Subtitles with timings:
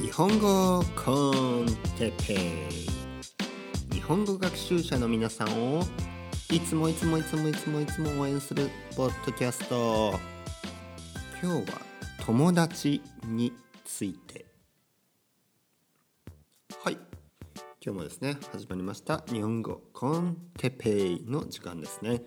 [0.00, 1.66] 日本語コン
[1.98, 5.82] テペイ日本語学習者の皆さんを
[6.50, 10.18] いつもいつもいつもいつもいつも応援するポッドキャスト。
[11.42, 11.80] 今日は
[12.24, 13.52] 友達に
[13.84, 14.46] ついて。
[16.84, 16.98] はい。
[17.84, 22.22] 今日もですね始まりました日本語コンテペイの時間ですね。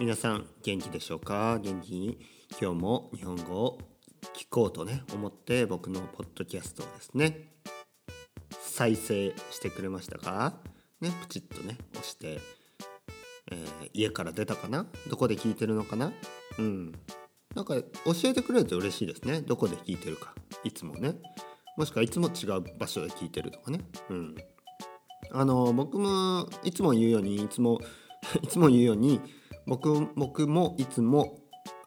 [0.00, 1.60] 皆さん元気でしょうか？
[1.62, 1.94] 元気？
[1.94, 2.18] に
[2.60, 3.78] 今日も日本語を
[4.34, 7.52] 聞こうとね思って僕のポッドキャストをですね
[8.60, 10.54] 再生してくれましたか？
[11.00, 12.40] ねプチッとね押して、
[13.50, 14.86] えー、家から出たかな？
[15.08, 16.12] どこで聞いてるのかな？
[16.58, 16.92] うん。
[17.54, 17.82] なんか教
[18.24, 19.40] えてくれると嬉しいですね。
[19.40, 20.34] どこで聞いてるか。
[20.62, 21.14] いつもね。
[21.78, 23.80] もしくはいつも違う場所で聞いてるとかね。
[24.10, 24.34] うん。
[25.32, 27.80] あの僕もいつも言うようにいつも
[28.42, 29.20] いつも言うように
[29.66, 31.38] 僕僕もいつも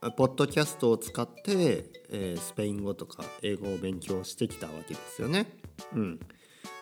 [0.02, 5.48] ポッドキャストを使って、えー、スペイン語とか英語を勉強してきたわけですよね。
[5.94, 6.20] うん、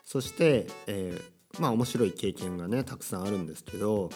[0.03, 4.11] そして、えー、まあ面白い経験がねたくさんあるんですけど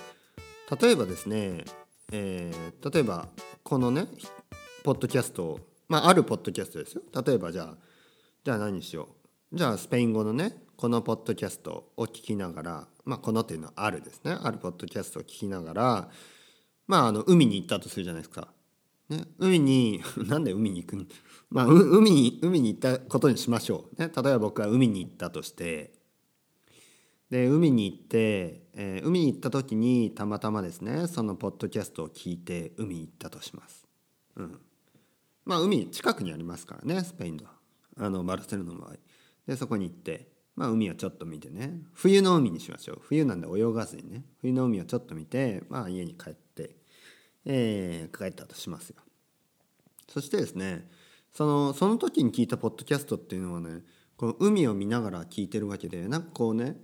[0.79, 1.65] 例えばですね、
[2.11, 3.27] えー、例えば
[3.63, 4.05] このね
[4.83, 7.01] ポッドキャストまああるポッドキャストですよ。
[7.25, 7.77] 例えばじゃあ
[8.43, 9.09] じゃあ何しよ
[9.51, 16.09] うじゃあスペイン語のねこのポッドキャストを聞きながらまあこのっていうのはあるですねあるポッドキャストを聞きながら
[16.85, 18.49] まああの海に行ったとするじゃないですか。
[19.11, 21.07] ね、海に なんで海に行くん
[21.49, 24.01] まあ海に海に行ったことにしましょう。
[24.01, 25.93] ね、例えば僕は海に行ったとして
[27.29, 33.85] で海に行って、えー、海に行った時にたまたまですねそのポッドキャストを聞いて海に行ったとします。
[34.37, 34.59] うん、
[35.43, 37.43] まあ海近くにありますからねスペインの
[37.97, 38.95] あのバルセロナの場合。
[39.45, 46.50] でそこに行ってまあ海をちょっと見てね冬の海にしましょう冬なんで泳がずにね冬の海をちょっと見てまあ家に帰って、
[47.45, 48.97] えー、帰ったとしますよ
[50.07, 50.87] そしてですね
[51.33, 53.81] そのその時に聞いたポッドキャストっていうのはね
[54.17, 56.75] この海を見ながら聞いてるわけでなんかこうね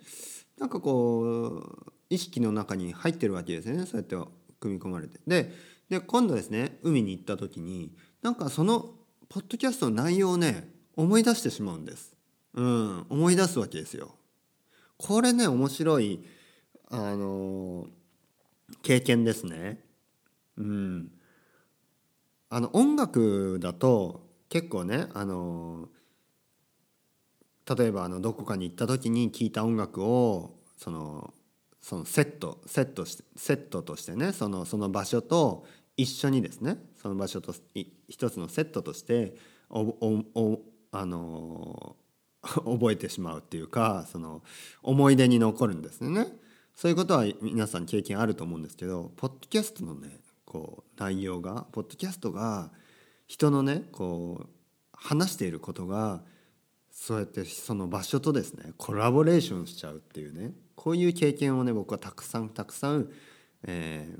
[0.57, 4.15] なんかこう意識の中に入ってるわけですねそうやって
[4.59, 5.51] 組み込まれてで
[5.89, 8.89] で今度ですね海に行った時になんかその
[9.29, 12.17] ポッドキャストの内容をね思い出してしまうんです
[12.57, 14.15] うん、思い出すわけですよ。
[14.97, 16.25] これね面白い
[16.89, 17.85] あの
[18.81, 19.79] 経験ですね。
[20.57, 21.11] うん、
[22.49, 25.89] あの音楽だと結構ねあの
[27.77, 31.33] 例えばあのどこかに行った時に聴いた音楽をその
[31.81, 35.65] そのセットセットしてセットとしてねそのその場所と
[35.97, 37.53] 一緒にですねその場所と
[38.07, 39.35] 一つのセットとして
[39.69, 39.81] お
[40.35, 41.95] おあの
[42.41, 44.43] 覚えてしまうっていうかその
[44.81, 46.27] 思い出に残るんですね。
[46.75, 50.19] そういうことは皆さん経験あると思うんですけどポッドキャストのね
[50.57, 52.71] こう内容がポッドキャストが
[53.27, 54.47] 人のねこう
[54.91, 56.23] 話していることが
[56.91, 63.07] そうやってその場所とですねコラボレーションしちゃうっていうねこういう経験をね僕はたくさんたくさん、
[63.67, 64.19] えー、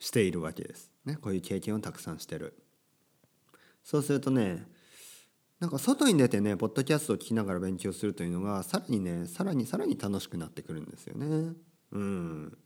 [0.00, 0.90] しているわけです。
[1.04, 2.54] ね、こういう経験をたくさんしてる。
[3.84, 4.66] そうするとね
[5.60, 11.52] なんか外に出てねポッドキャストを聞きながら勉強するというのがさらにねさらにさらに楽しくなってくるんですよね。
[11.92, 12.58] うん、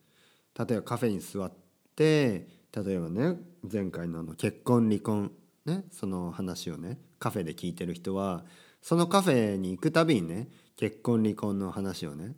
[0.59, 1.53] 例えばカフェに座っ
[1.95, 3.37] て例えばね
[3.71, 5.33] 前回のあの結婚離婚
[5.65, 8.45] ねその話をねカフェで聞いてる人は
[8.83, 12.35] そのカフェに行くたびにね結婚離婚の話をね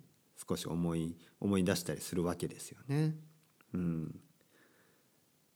[0.48, 3.14] 少し思い思い出したりするわけですよね。
[3.74, 4.06] うん、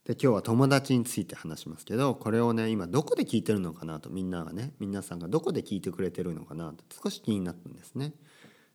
[0.05, 8.13] で今日は友達について話しますけどこれをね今どこで聞いてるのかなとみんながね皆さんがどこで聞いてくれてるのかなと少し気になったんですね。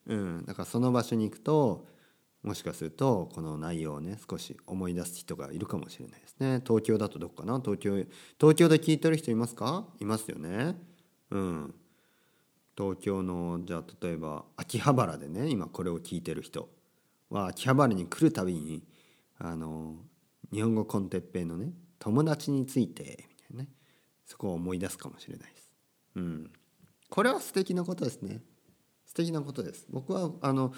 [0.06, 1.86] うん、だからその場所に行くと
[2.42, 6.62] もしかするとこの内容をね少し思い出す人がいるかもしれないですね。
[6.66, 7.60] 東京だとどこかな？
[7.60, 8.06] 東京
[8.38, 9.86] 東京で聞いてる人いますか？
[10.00, 10.76] いますよね。
[11.30, 11.74] うん。
[12.76, 16.68] 東京のじゃあ例えば秋葉原でね今これを聞いてる人
[17.28, 18.84] は秋葉原に来るたびに
[19.38, 19.96] あの
[20.52, 23.68] 日本語コンテッペイのね友達についてみたいなね
[24.24, 25.70] そこを思い出すかもしれないです。
[26.14, 26.52] うん、
[27.10, 28.40] これは素敵なことですね。
[29.06, 29.84] 素敵なことです。
[29.90, 30.72] 僕はあの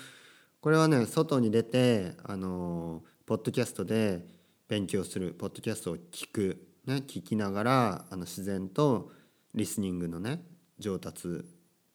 [0.60, 4.26] これはね外に出てあのポッドキャストで
[4.68, 9.10] 勉強するポッドキャストを聞く、ね、聞きながらあの自然と
[9.54, 10.42] リスニングのね
[10.78, 11.44] 上達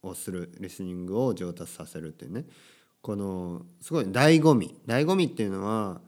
[0.02, 2.46] をするリスニングを上達させるっていうね
[3.02, 4.76] このすごい醍醐味。
[4.88, 6.02] 醍醐味っていうのは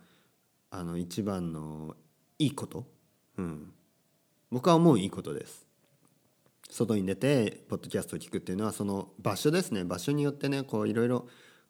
[0.72, 1.96] あの一番の
[2.40, 2.86] いいこと、
[3.38, 3.72] うん、
[4.52, 5.68] 僕は思ういいことです。
[6.70, 9.84] 外に出てポッドキャストを聞くっていうのはその場所ですね。
[9.84, 11.28] 場所によってねこういろいろ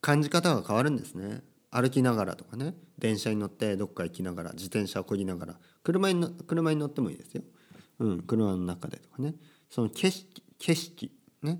[0.07, 1.41] 感じ方が変わるんですね。
[1.69, 2.75] 歩きながらとかね。
[2.97, 5.59] 電車に乗ってどっか行きながら自転車をこぎながら。
[5.83, 7.43] 車に車に乗ってもいいですよ、
[7.99, 9.35] うん、車の中でとかね。
[9.69, 11.11] その景色景色
[11.43, 11.59] ね。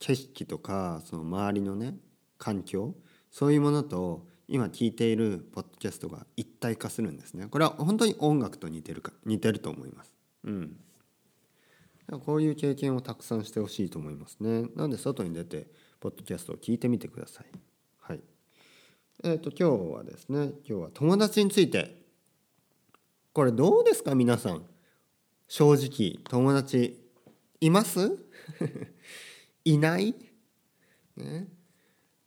[0.00, 1.94] 景色とかその周りのね
[2.36, 2.96] 環境。
[3.30, 7.46] そういうものと今聞いているポッドキャストが一体化するんですね。
[7.46, 10.12] これは本当に音楽と似てるか似てると思います。
[10.42, 10.76] うん。
[12.24, 14.62] こういう経験をたくさんしてほしいと思いますね。
[14.74, 15.68] なので外に出て
[16.02, 17.46] ポッドキャストを聞いてみてください。
[18.00, 18.20] はい。
[19.22, 22.02] えっ、ー、と今日はですね今日は友達について。
[23.32, 24.64] これどうですか皆さん。
[25.46, 27.00] 正直友達
[27.60, 28.18] います？
[29.64, 30.12] いない、
[31.16, 31.46] ね、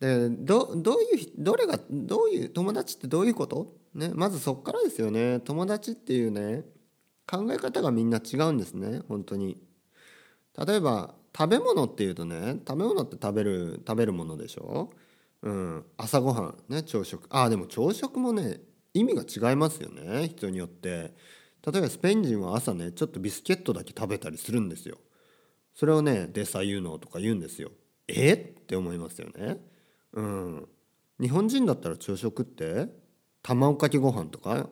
[0.00, 5.40] でどどういうどれがどういう友達ってどういうこと、ね、まずそっからですよね。
[5.40, 6.64] 友達っていうね
[7.26, 9.62] 考え方がみんな違うんですね本当に。
[10.66, 14.90] 例えば食べ物っていうとね食べ物って食べる食べるものでしょ？
[15.42, 17.26] うん、朝ごはんね朝食。
[17.30, 18.60] ああでも朝食もね
[18.94, 21.14] 意味が違いますよね人によって。
[21.66, 24.98] 例えばスペイン人は朝ねちょっとビスケットだけ食べたりするんですよ。
[25.74, 27.70] それをねデサユーノとか言うんですよ。
[28.08, 28.32] え？
[28.34, 29.58] って思いますよね。
[30.12, 30.68] うん。
[31.20, 32.88] 日本人だったら朝食って
[33.42, 34.68] 卵かけご飯とか？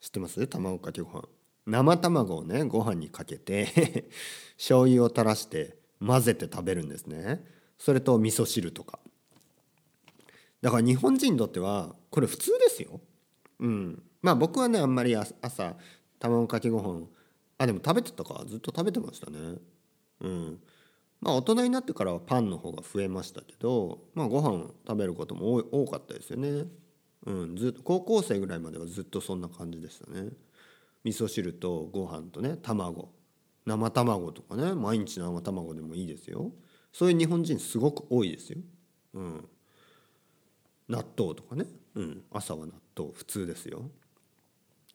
[0.00, 0.46] 知ってます？
[0.46, 1.28] 卵かけご飯。
[1.66, 4.08] 生卵をねご飯にかけて
[4.56, 7.44] 醤油を垂らして混ぜて食べるんですね。
[7.78, 8.98] それと味噌汁とか。
[10.60, 13.00] だから日本人にとってはこれ普通ですよ。
[13.60, 14.02] うん。
[14.22, 15.76] まあ僕はねあんまり朝
[16.18, 17.06] 卵かけご飯
[17.58, 19.38] あでも食べてたかずっと食べてましたね。
[20.20, 20.60] うん。
[21.20, 26.64] まあ大人になってからはパンの方が増えましたけどまあご飯食べることも多かったですよね。
[27.26, 27.56] うん。
[27.56, 30.30] ずっと高校生ぐらいまではずっとそんな感じでしたね。
[31.04, 33.17] 味噌汁とご飯とね卵。
[33.68, 36.52] 生卵とかね毎日生卵でもいいですよ。
[36.90, 38.58] そういう日本人すごく多いですよ。
[39.14, 39.48] うん。
[40.88, 43.90] 納豆とかね、うん、朝は納豆普通ですよ。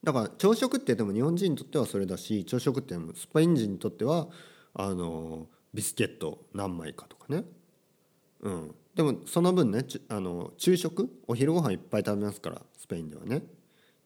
[0.04, 4.28] だから朝食って言っても日本人にとってはそれだし朝食ってスペイン人にとっては
[4.74, 7.46] あのビスケット何枚かとかね、
[8.42, 11.10] うん、でもその分ねあの昼食？
[11.28, 13.44] お昼ご飯いっぱい食べますからスペインではね。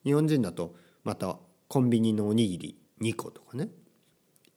[0.04, 1.38] 日本人だとまた
[1.70, 3.70] コンビニのおにぎり2個とかね。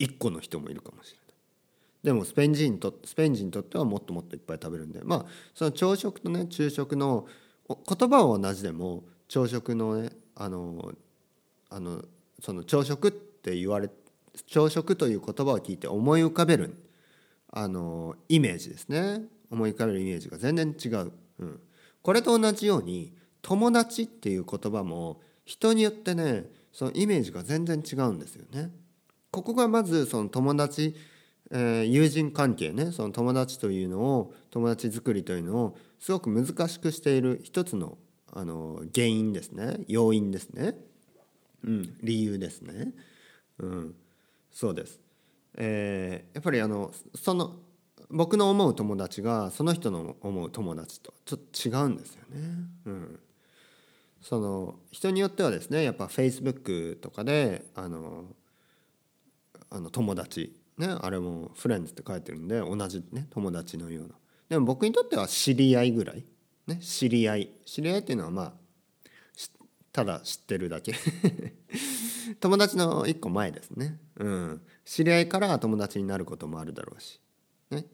[0.01, 1.21] 1個の人もいるかもしれない。
[2.03, 5.01] でもスペイン人とスペイン人にとってはもっともっといっぱい食べるんで。
[5.05, 7.27] まあその朝食とね昼食の
[7.69, 10.93] 言葉は同じでも朝食のねあの
[11.69, 12.03] あの
[12.41, 13.91] その朝食って言われ
[14.47, 16.75] 朝食という言葉を聞いて思い浮かべる
[17.53, 19.23] あのイメージですね。
[19.51, 21.61] 思い浮かべるイメージが全然違う、うん、
[22.03, 23.13] これと同じように
[23.43, 28.71] 友達っていう言葉も人によってねそのイメージが全然違うんですよね。
[29.31, 30.97] ここがまずその友達
[31.51, 32.93] えー、友人関係ね。
[32.93, 37.99] その友達というのを友達作りというのをすごく難しくしている一つの
[38.33, 39.81] あの原因ですね。
[39.89, 40.77] 要因ですね、
[41.65, 42.93] うん、理由ですね、
[43.59, 43.95] うん、
[44.53, 45.01] そうです、
[45.57, 47.57] えー、やっぱりあのその
[48.09, 52.41] 僕の思う友達がその人の思う友達とちょっと違うんですよね。
[52.87, 53.21] うん、
[54.21, 58.27] その人によってはですねやっぱ Facebook とかであの
[59.71, 64.15] あの友達ねあれもフレンズって書いてるんで同じね友達のような。
[64.49, 66.25] でも僕にとっては知り合いぐらい
[66.67, 67.51] ね知り合い。
[67.65, 68.53] 知り合いっていうのはまあ
[69.93, 70.95] ただ知ってるだけ。
[72.39, 73.99] 友達の一個前ですね。
[74.17, 74.63] うん。
[74.85, 77.21] 知り合いから友達になることもあるだろうし。
[77.71, 77.87] ね。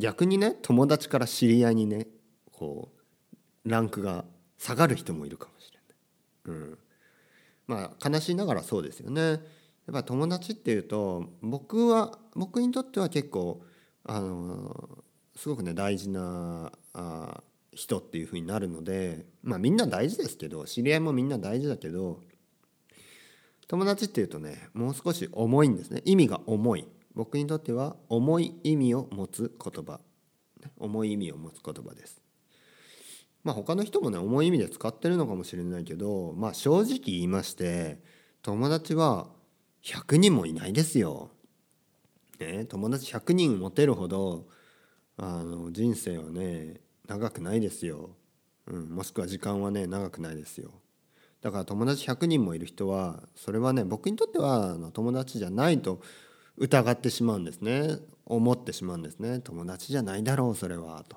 [0.00, 2.06] 逆にね友達から知り合いにね
[2.52, 2.90] こ
[3.64, 4.24] うランクが
[4.58, 6.78] 下がる人もいるかもしれない、うん、
[7.66, 9.40] まあ悲しいながらそうですよね。
[9.90, 13.60] やっぱ友達っていうと僕は僕にとっては結構
[14.04, 15.02] あの
[15.34, 17.42] すごくね大事なあ
[17.72, 22.20] 人っていうふうになるのでまあみんな大事ですけど知り合いもみんな大事だけど
[23.66, 26.02] 友達っていうとねもう少し重いんですね。
[26.04, 26.86] 意味が重い。
[27.16, 29.98] 僕にとっては重い意味を持つ言葉。
[30.78, 32.22] 重い意味を持つ言葉です。
[33.42, 37.98] まあ他の人もね重い意味で使ってるのかもしれないけどまあ正直言いまして
[38.42, 39.28] 友達は
[39.82, 41.30] 100人もいないですよ。
[42.38, 44.46] ね、友達100人持てるほど
[45.18, 48.16] あの人生はね長くないですよ、
[48.66, 50.70] うん、もしくは時間はね長くないですよ。
[51.42, 56.00] だから友達100人もいる人はそれはね僕にとってはあの友達じゃないと
[56.56, 57.98] 疑ってしまうんですね。
[58.26, 59.40] 思ってしまうんですね。
[59.40, 61.16] 友達じゃないだろうそれはと。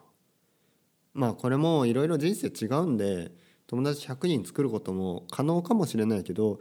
[1.14, 3.32] まあこれもいろいろ人生違うんで
[3.68, 6.60] 友達100人作ることも可能かもしれないけど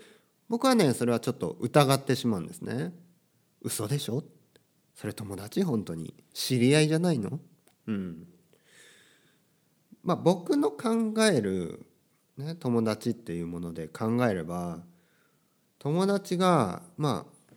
[0.53, 2.93] 僕はねそれはちょっと疑ってしまうんですね。
[3.63, 4.23] 嘘でしょ？
[4.95, 5.63] それ友達？
[5.63, 6.13] 本当に？
[6.35, 7.41] 知り合いじゃないの？
[7.87, 8.27] うん。
[10.05, 11.87] まあ僕の考える、
[12.37, 14.81] ね、友達っていうもので考えれば
[15.79, 17.55] 友達がまあ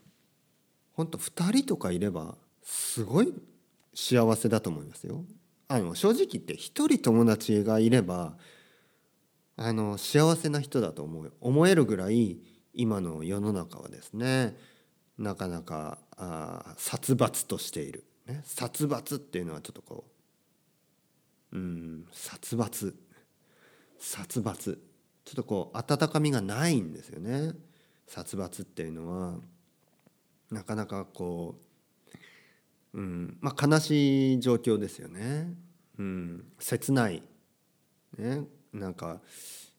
[0.93, 3.33] 本当2人とかいればすごい
[3.93, 5.25] 幸せだと思いますよ。
[5.67, 8.37] あの正直言って一人友達がいれば
[9.57, 12.39] あの幸せな人だと思う思えるぐらい
[12.75, 14.55] 今の世の中はですね
[15.17, 20.05] なかなかあ殺伐としている、ね、殺伐っていうのはちょっとこ
[21.53, 22.93] ううん殺伐。
[23.97, 24.77] 殺伐。
[25.23, 27.53] ちょっとこう温かみがないんですよね。
[28.07, 29.35] 殺伐っていうのは。
[30.51, 31.55] なかなかこ
[32.93, 35.53] う、うんまあ、悲しい状況ですよね、
[35.97, 37.23] うん、切ない、
[38.17, 39.21] ね、なんか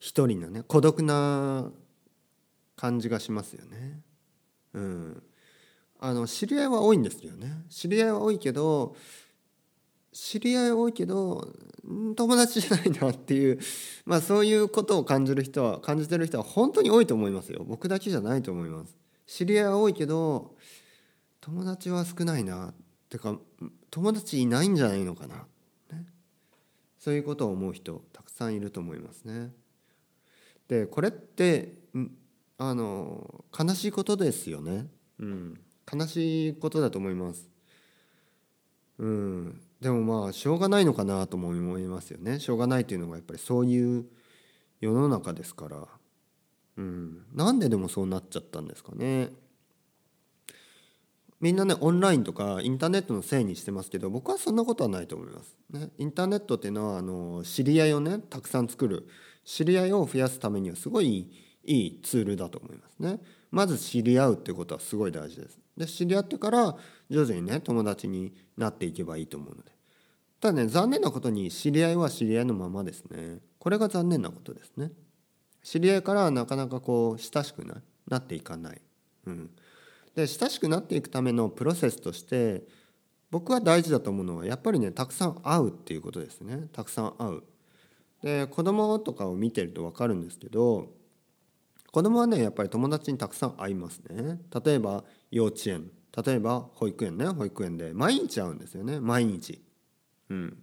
[0.01, 1.71] 一人のね孤独な
[2.77, 4.01] 感じがしますよね。
[4.75, 5.23] うん、
[5.99, 7.65] あの知り合いは多いんですよね。
[7.71, 8.95] 知り合いは多いけど
[10.13, 11.47] 知り合いは多いけど
[12.17, 13.59] 友達じゃないなっていう、
[14.07, 17.65] まあ、そういうことを感じる人は感じてる人は本当に多いと思いますよ。
[17.67, 18.97] 僕だけじゃないと思います。
[19.27, 20.57] 知り合いは多いけど
[21.41, 22.75] 友達は少ないなっ
[23.11, 23.39] てか
[23.91, 25.47] 友達いないんじゃないのかな、
[25.93, 26.07] ね、
[26.99, 29.53] そういうことを思う人たくさんいると思いますね。
[30.69, 31.75] でこれって
[32.59, 34.87] あの悲しいことですよね、
[35.19, 35.61] うん、
[35.93, 37.49] 悲しいことだと思います。
[38.99, 42.41] うん、でもまあしょうがないのかなとも思いますよね。
[42.41, 44.07] しょうがないというのがやっぱりそういう
[44.81, 45.87] 世の中ですから、
[46.79, 49.31] うん、なんででもそうなっちゃったんですかね。
[51.39, 55.57] みんなねオンラインとかインターネットのせいにしてますけど僕はそんなことはないと思います。
[55.71, 59.07] ね、インターネットっていうのはあの知り合いをねたくさん作る。
[59.45, 61.31] 知り合いを増やすためにはすごい
[61.67, 63.21] いいツールだと思いますね。
[63.51, 65.59] まず知り合うっていうことはすごい大事です。
[65.77, 66.77] で知り合ってから
[67.11, 69.73] 徐々にね友達になっていけばいいと思うので。
[70.41, 73.39] ただね残念なことに知り合いは知り合いのままですね。
[73.59, 74.91] これが残念なことですね。
[75.63, 78.81] 知り合いからなかなかこう親しくななっていかない。
[79.27, 79.51] うん、
[80.15, 82.63] で親しくなっていくためのプロセスとして
[83.31, 87.43] 僕は大事だと思うのはやっぱりねたくさん会うっていうことですねたくさん会う。
[88.23, 90.89] で子供とかを見てると分かるんですけど
[91.97, 94.39] 子供はねやっぱり友達にたくさん会いますね。
[94.63, 95.91] 例えば幼稚園。
[96.27, 97.27] 例えば保育園ね。
[97.29, 99.01] 保育園で毎日会うんですよね。
[99.01, 99.65] 毎日。
[100.29, 100.59] うん。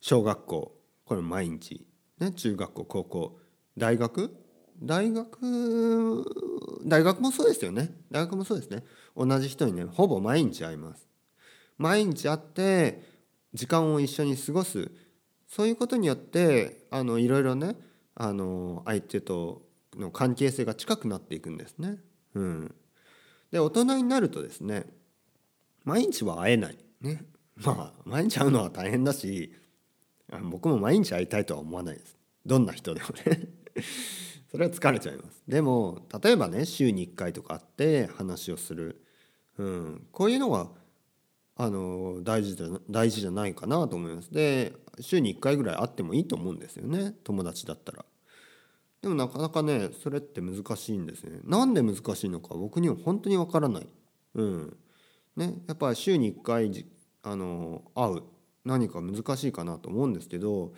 [0.00, 0.74] 小学校。
[1.04, 1.86] これ毎日。
[2.18, 3.38] ね中学校高校。
[3.76, 4.34] 大学？
[4.82, 6.24] 大学？
[6.86, 7.94] 大学もそうですよね。
[8.10, 8.84] 大学もそうですね。
[9.14, 11.06] 同じ人にねほぼ毎日会います。
[11.76, 13.02] 毎日会って
[13.52, 14.90] 時間を一緒に過ごす。
[15.46, 17.76] そういうことによってあのいろいろね
[18.14, 19.65] あの相手と
[19.96, 21.98] の関係性が近くなっていくんですね。
[22.34, 22.74] うん、
[23.50, 24.86] で大人になるとですね
[25.84, 26.78] 毎日は会えない。
[27.00, 27.24] ね、
[27.56, 29.52] まあ毎日会うのは大変だし
[30.42, 32.16] 僕も毎日会いたいとは思わないです。
[32.44, 33.48] どんな人でもね
[34.50, 35.42] それは疲れちゃいます。
[35.46, 39.02] でも例えばね週に1回とか会って話をする、
[39.58, 40.70] うん、こういうのが
[41.56, 44.32] あの大事だ大事じゃないかなと思います。
[44.32, 48.04] で週に1回ぐらい会ってもいいと思うんですよね友達だったら。
[49.02, 51.40] でもなかなかねそれって難しいんですね。
[51.44, 53.86] なんで難しいのか僕には本当にわからない。
[54.34, 54.76] うん。
[55.36, 56.86] ねやっぱり週に1回
[57.22, 58.22] あの会う
[58.64, 60.72] 何か難しいかなと思うんですけど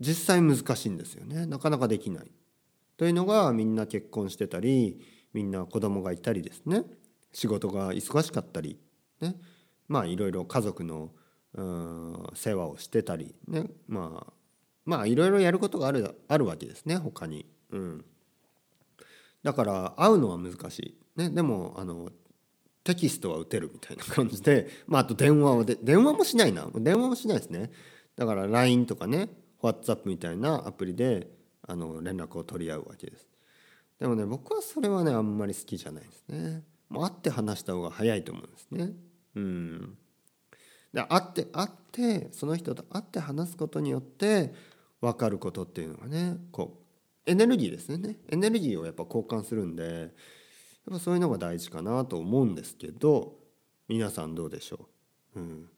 [0.00, 1.46] 実際難しいんですよね。
[1.46, 2.30] なかなかできない。
[2.96, 5.00] というのがみんな結婚してたり
[5.32, 6.84] みんな子供がいたりですね。
[7.32, 8.78] 仕事が忙しかったり
[9.20, 9.36] ね。
[9.86, 11.10] まあいろいろ家族の
[12.34, 13.66] 世話をしてたりね。
[13.86, 14.32] まあ
[14.84, 17.46] まあいろいろやることがあるあるわけですね他に。
[17.70, 18.04] うん、
[19.42, 20.78] だから会うのは難し
[21.16, 22.10] い、ね、でもあの
[22.82, 26.66] テキストは打てるみたいな感じで、まあ、あと電話はで電話もしないな。
[26.74, 27.70] 電話もしないですね。
[28.16, 29.28] だから LINE とかね
[29.62, 31.28] WhatsApp みたいなアプリで
[31.66, 33.28] あの連絡を取り合うわけです。
[33.98, 36.62] でもね僕はそれはねあんまり好きじゃないですね。
[36.88, 38.92] もう会って話した方が早いと思うんですね。
[39.36, 39.98] うん。
[40.92, 44.52] で会って会ってその人と会って話すことによって
[45.00, 46.78] 分かることっていうのがねこ
[47.26, 48.16] うエネルギーですね。
[48.28, 50.10] エネルギーをやっぱ交換するんでやっ
[50.90, 53.38] ぱそういうのが大事かなと思うんですけど
[53.88, 54.88] 皆さんどうでしょ
[55.36, 55.68] う、うん、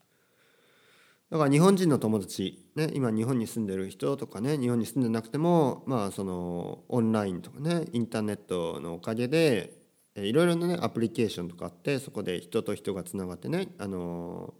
[1.30, 9.72] だから日本人の友達、ね、今日本に住んでる人とかね日本に住んでなくてもまあそのオンラインとかねインターネットのおかげで
[10.14, 14.54] いろいろなねアプリケーションとかあってそこで人と人がつながってねあの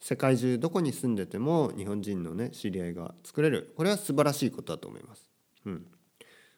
[0.00, 3.74] 世界中どこに住んでても日本人のね知り合いが作れる。
[3.76, 5.28] これは素晴らしいことだと思います。
[5.66, 5.86] うん、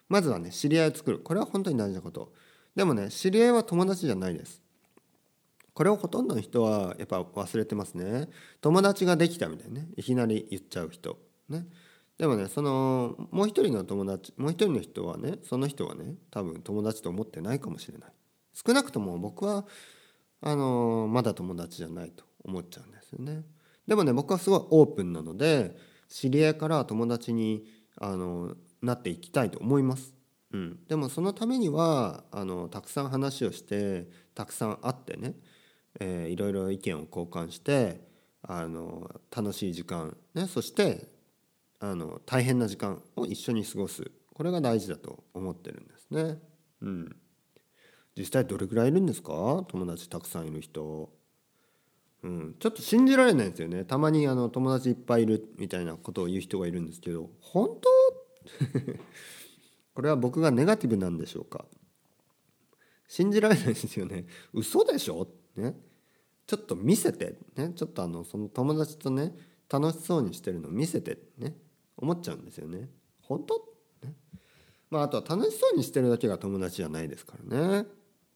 [0.09, 1.19] まずはね知り合いを作る。
[1.19, 2.33] これは本当に大事なこと。
[2.77, 4.63] でもね知り合いは友達じゃないです。
[5.75, 8.29] これをほとんどの人はやっぱ忘れてますね。
[8.61, 11.19] 友達ができたみたいなねいきなり言っちゃう人。
[11.49, 11.67] ね。
[12.19, 18.13] でもねそのもう一人の友達もう一人の人はねその人はね多分友達と思ってないかもしれない。
[18.55, 19.67] 少なくとも僕は
[20.43, 22.89] あのまだ友達じゃないと思っちゃう。
[22.89, 23.45] んよね。
[23.87, 25.77] でもね僕はすごいオープンなので
[26.09, 27.67] 知り合いから友達に
[27.97, 30.15] あのなっていきたいと思います。
[30.53, 35.35] うん、でもそのためにはあのたくさん話をしてたくさん会ってね、
[35.99, 38.07] えー、いろいろ意見を交換して
[38.43, 41.09] あの楽しい時間、ね、そして
[41.81, 46.39] あの大変な時間を一緒に過ごすこれが大事だと思ってるんですね。
[46.83, 47.17] うん、
[48.17, 49.65] 実際どれくらいいるんですか？
[49.69, 51.11] 友達たくさんいる人。
[52.23, 53.85] うん、ちょっと信じられないですよね。
[53.85, 57.31] たまにあの友達いっぱいいるみたいなことを言う人がいるんですけど。
[57.41, 57.89] 本当？
[59.95, 61.65] これは僕がネガティブなんでしょうか？
[63.09, 64.27] 信じられないですよね。
[64.53, 65.29] 嘘でしょ？
[65.57, 65.75] ね？
[66.47, 67.37] ちょっと見せて。
[67.57, 67.73] ね？
[67.75, 69.35] ちょっとあのその友達とね
[69.69, 71.57] 楽しそうにしてるの見せてね。
[71.97, 72.89] 思っちゃうんですよね。
[73.21, 73.57] 本当？
[74.07, 74.15] ね？
[74.91, 77.87] まああとは楽しそうにしてるだけが友達じゃないですからね。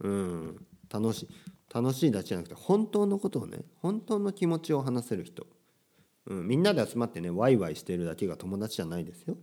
[0.00, 0.66] うん。
[0.90, 1.28] 楽しい。
[1.72, 5.46] 楽しいだけじゃなくて本当のことをね本当の気持ちを話せる人、
[6.26, 9.36] うん、みんなで集まってねワイワイしてるだけが友達じゃないですよ、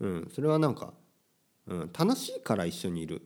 [0.00, 0.92] うん、それはなんか、
[1.66, 3.22] うん、楽しいから一緒にいる、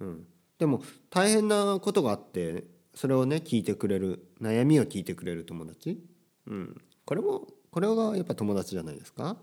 [0.00, 0.26] うん、
[0.58, 5.98] でも大変なことがあってそれをね聞いてくれる悩みを聞いてくれる友達、
[6.46, 9.36] うん、これもこれがやっぱ友達じゃないですか、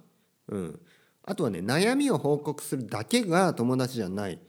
[0.48, 0.80] うん、
[1.24, 4.40] あとはね悩みを報告するだけが友達じゃない。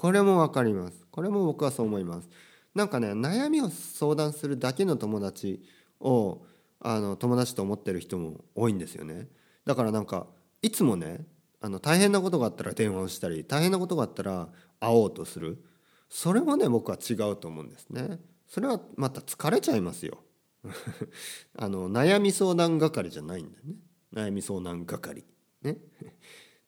[0.00, 1.04] これも分かります。
[1.10, 2.28] これも僕はそう思います。
[2.74, 5.62] なんかね悩みを相談するだけの友達
[6.00, 6.42] を
[6.80, 9.28] あの友達と思ってる人も多いんですよね。
[9.66, 10.26] だからなんか
[10.62, 11.26] いつもね
[11.60, 14.48] あの大変なことがあったら電話をしたり大変なことがあったら
[14.80, 15.62] 会おうとする。
[16.08, 18.18] それもね僕は違うと思うんですね。
[18.48, 20.22] それはまた疲れちゃいますよ。
[21.56, 23.74] あの悩み相談係じゃないんだよね。
[24.12, 25.24] 悩み相談係。
[25.62, 25.78] ね。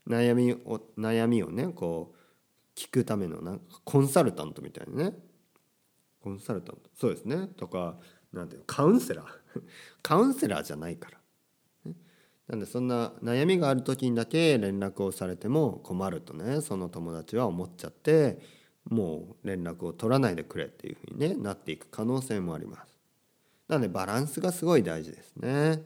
[0.06, 5.16] 悩みを悩みをねこう聞くためのなんかコンサルタントみたいなね。
[6.22, 6.90] コンサルタント。
[6.94, 7.48] そうですね。
[7.56, 7.96] とか
[8.32, 9.26] なんていうのカウンセラー。
[10.02, 11.94] カウンセラーじゃないから、
[12.48, 18.38] なんでそんな悩みがある時にだけ連絡をされても困るとねその友達は思っちゃって
[18.88, 22.98] もう連絡を取らないでくれっていうふうに、ね、なっていく可能性もあります。
[23.68, 25.82] なのでバランスがすごい大事ですね。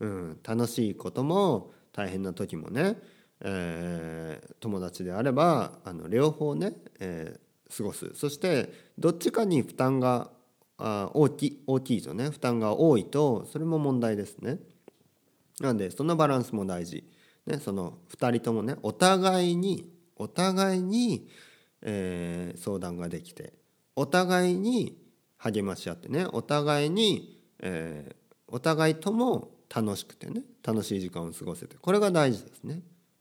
[0.00, 2.98] うん、楽しいことも大変な時もね、
[3.40, 7.40] えー、友達であればあの両方ね、えー、
[7.76, 10.30] 過ごすそしてどっちかに負担が
[10.78, 14.58] 大きい大きいとね負担が多いとそれも問題ですね。
[15.60, 17.04] なのでそのバランスも大事。
[17.46, 21.28] ね、その2人ともねお互いにお互いに
[21.82, 23.52] えー、相談ができて
[23.96, 24.96] お互いに
[25.36, 28.14] 励まし合ってねお互いに、えー、
[28.48, 32.80] お互いとも楽しくてね楽しい時間を過ごせてこれが大事ですね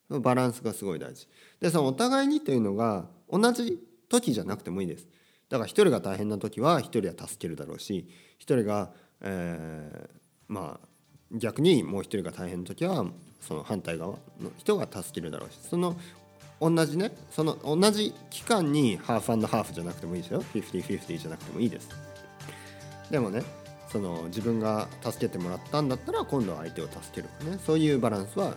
[0.10, 1.28] バランスがすごい大事
[1.60, 3.80] でそのお互いにというのが同じ
[4.12, 5.08] 時じゃなくてもいいです。
[5.50, 10.10] だから一人が大変な時は一人は助けるだろうし一人が、えー、
[10.48, 10.88] まあ
[11.32, 13.06] 逆にもう一人が大変な時は
[13.42, 15.98] その反対側の人が助けるだろうしその
[16.62, 20.44] 同じねその同じ期間にハーフハーフじゃなくてもいいですよ。
[20.54, 21.90] 50-50じゃなくてもいいです。
[23.10, 23.44] でもね
[23.92, 27.60] その自分が助けてもらったんだったら今度は相手を助けるね。
[27.66, 28.56] そういうバランスは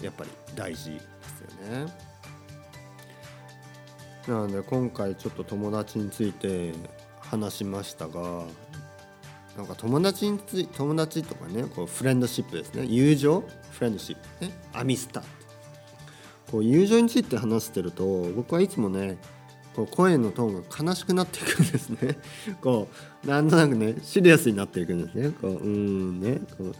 [0.00, 1.92] やっぱり大事ですよね。
[4.28, 6.72] なので今回ちょっと友達について
[7.20, 8.42] 話しましたが
[9.56, 12.86] なんか友達につい友達とかねこうフレンドシップですね。
[12.86, 13.44] 友情？
[13.70, 14.46] フレンドシップ。
[14.46, 15.22] ねアミスタ
[16.50, 19.16] こう友情について話してると僕はいつもね
[19.76, 22.18] こう声のトーンが悲しくなっていくんですね。
[22.60, 22.88] こ
[23.24, 25.30] うなんとなくねシリアスになっていくんですね。
[25.40, 26.40] こううんね。
[26.58, 26.74] こう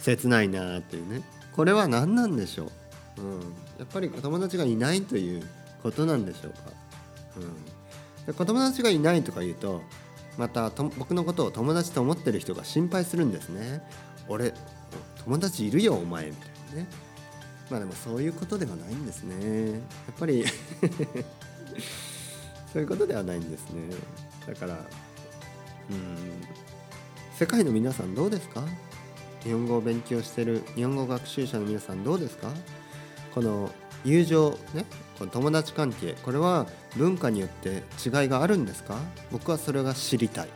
[0.00, 1.22] 切ないなっていうね。
[1.52, 2.70] これは何なんでしょ
[3.18, 3.40] う、うん、
[3.78, 5.46] やっぱり友達がいないという
[5.82, 6.58] ことなんでしょうか、
[7.36, 9.82] うん、で子供達がいないとか言うと
[10.38, 13.82] また僕のことを友達と思ってる人が心配するんですね。
[14.28, 14.52] 俺
[15.24, 16.86] 友達いるよお前みたいなね。
[17.70, 19.72] まあでもそういうことではないんですね。
[19.72, 19.80] やっ
[20.18, 20.44] ぱり
[22.72, 23.82] そういうことではないんですね。
[24.46, 24.76] だからう
[25.94, 26.16] ん。
[27.38, 28.62] 世界の皆さんどうですか？
[29.42, 32.48] 日本語を勉強してる日本語学習者の皆さんどうですか？
[33.34, 33.70] この
[34.04, 34.84] 友情ね
[35.18, 38.96] この友達関係これは文化によって違いがあるんですか？
[39.30, 40.52] 僕はそれが知りたい、ね、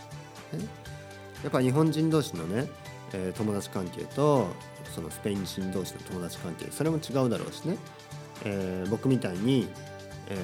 [1.42, 2.68] やっぱ日本人同士のね、
[3.12, 4.48] えー、友達関係と
[4.94, 7.76] そのスペイン人同士の友達関係それも違うだろうしね、
[8.44, 9.68] えー、僕みたいに、
[10.28, 10.34] え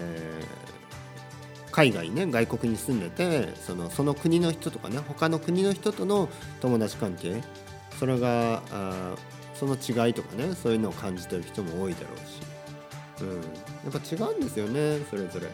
[1.67, 6.29] ー、海外ね外国に住んでてそのその国の人とかね他の国の人との
[6.61, 7.43] 友達関係
[7.99, 9.15] それがあ
[9.55, 12.52] その違いとかねそういうのを感じてる人も多いだろうし、
[13.21, 13.35] うん、や
[13.89, 15.49] っぱ違うんですよねそれぞれ。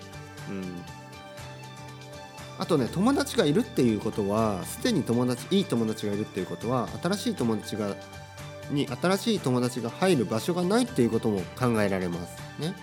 [0.51, 0.83] うん
[2.59, 7.95] あとね友達がいるっていうことはすでに友達いい友達がいるっていうことは新しい友達が
[8.71, 12.75] に新しい友達が入る場所がないっていうことも考えられますね。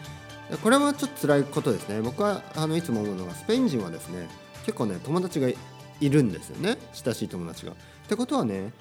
[0.63, 2.01] これはちょっと辛いことですね。
[2.01, 4.27] 僕はあのいつも思うのがスペイン人はですね
[4.65, 5.55] 結構ね友達がい
[6.09, 7.73] るんですよね親しい友達が。
[7.73, 7.75] っ
[8.07, 8.71] てことはね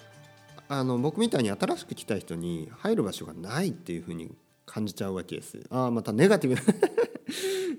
[0.68, 4.30] あの僕みたいに新しく来た人に入る場所がないっていうふうに
[4.66, 5.61] 感じちゃうわけです。
[5.70, 6.62] ああまたネガティブ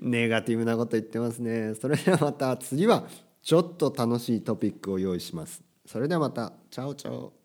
[0.08, 1.74] ネガティブなこと言ってますね。
[1.74, 3.06] それではまた次は
[3.42, 5.62] ちょっと楽しいトピックを用意します。
[5.86, 7.35] それではまたチャオチャオ。